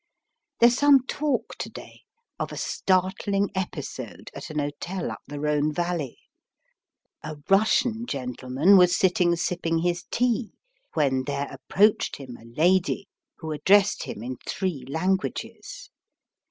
[0.59, 2.01] There's some talk to day
[2.39, 6.17] of a startling episode at an hotel up the Rhone Valley.
[7.21, 10.53] A Russian gentleman was sitting sipping his tea,
[10.95, 15.91] when there approached him a lady, who addressed him in three languages.